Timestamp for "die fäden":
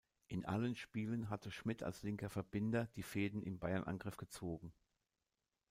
2.95-3.43